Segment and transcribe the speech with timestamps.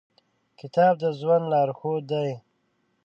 [0.59, 2.31] کتاب د ژوند لارښود دی.